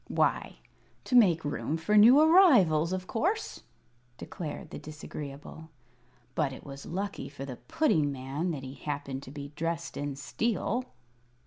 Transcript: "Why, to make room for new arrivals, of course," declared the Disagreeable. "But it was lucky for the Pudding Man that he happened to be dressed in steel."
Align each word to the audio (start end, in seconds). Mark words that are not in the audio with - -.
"Why, 0.07 0.55
to 1.03 1.15
make 1.15 1.45
room 1.45 1.77
for 1.77 1.95
new 1.95 2.19
arrivals, 2.19 2.91
of 2.91 3.05
course," 3.05 3.61
declared 4.17 4.71
the 4.71 4.79
Disagreeable. 4.79 5.69
"But 6.33 6.51
it 6.53 6.63
was 6.65 6.87
lucky 6.87 7.29
for 7.29 7.45
the 7.45 7.57
Pudding 7.57 8.11
Man 8.11 8.49
that 8.49 8.63
he 8.63 8.73
happened 8.73 9.21
to 9.21 9.31
be 9.31 9.49
dressed 9.55 9.95
in 9.97 10.15
steel." 10.15 10.85